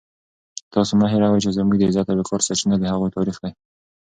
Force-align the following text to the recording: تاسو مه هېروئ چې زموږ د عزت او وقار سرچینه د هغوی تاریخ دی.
تاسو 0.73 0.91
مه 0.99 1.07
هېروئ 1.11 1.39
چې 1.43 1.49
زموږ 1.57 1.75
د 1.77 1.83
عزت 1.89 2.07
او 2.09 2.17
وقار 2.19 2.39
سرچینه 2.47 2.75
د 2.79 2.85
هغوی 2.93 3.09
تاریخ 3.17 3.37
دی. 3.43 3.51